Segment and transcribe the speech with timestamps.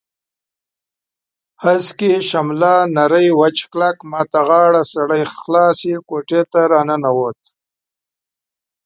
[1.63, 7.39] هسکې شمله نری وچ کلک، ما ته غاړه سړی خلاصې کوټې ته راننوت.